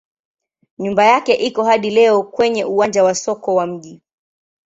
[0.77, 4.01] Nyumba yake iko hadi leo kwenye uwanja wa soko wa mji.